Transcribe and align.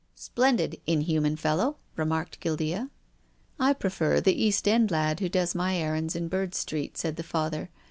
"Splendid, 0.31 0.81
inhuman 0.87 1.35
fellow," 1.35 1.77
remarked 1.95 2.39
Guildea." 2.39 2.89
I 3.59 3.73
prefer 3.73 4.19
the 4.19 4.33
East 4.33 4.67
End 4.67 4.89
lad 4.89 5.19
who 5.19 5.29
does 5.29 5.53
my 5.53 5.77
errands 5.77 6.15
in 6.15 6.27
Bird 6.27 6.55
Street," 6.55 6.97
said 6.97 7.17
the 7.17 7.21
Father. 7.21 7.69